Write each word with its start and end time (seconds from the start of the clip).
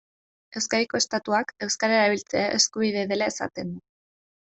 Euskadiko 0.59 1.01
estatutuak 1.01 1.55
euskara 1.67 2.01
erabiltzea 2.01 2.49
eskubidea 2.59 3.09
dela 3.17 3.33
esaten 3.35 3.75
du. 3.75 3.83